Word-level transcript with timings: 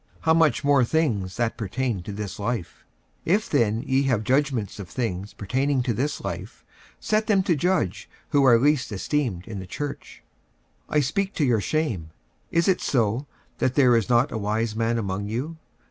how 0.21 0.33
much 0.33 0.63
more 0.63 0.83
things 0.83 1.37
that 1.37 1.57
pertain 1.59 2.01
to 2.01 2.11
this 2.11 2.39
life? 2.39 2.83
46:006:004 3.27 3.35
If 3.37 3.49
then 3.51 3.81
ye 3.83 4.03
have 4.05 4.23
judgments 4.23 4.79
of 4.79 4.89
things 4.89 5.33
pertaining 5.33 5.83
to 5.83 5.93
this 5.93 6.21
life, 6.23 6.65
set 6.99 7.27
them 7.27 7.43
to 7.43 7.55
judge 7.55 8.09
who 8.29 8.43
are 8.43 8.57
least 8.57 8.91
esteemed 8.91 9.47
in 9.47 9.59
the 9.59 9.67
church. 9.67 10.23
46:006:005 10.89 10.97
I 10.97 10.99
speak 11.01 11.33
to 11.35 11.45
your 11.45 11.61
shame. 11.61 12.09
Is 12.49 12.67
it 12.67 12.81
so, 12.81 13.27
that 13.59 13.75
there 13.75 13.95
is 13.95 14.09
not 14.09 14.31
a 14.31 14.39
wise 14.39 14.75
man 14.75 14.97
among 14.97 15.27
you? 15.27 15.57